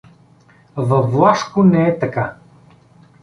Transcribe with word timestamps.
Във 0.75 1.11
Влашко 1.11 1.63
не 1.63 1.87
е 1.87 1.99
така. 1.99 2.35